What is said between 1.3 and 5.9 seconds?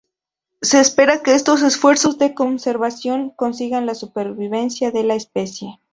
estos esfuerzos de conservación consigan la supervivencia de la especie.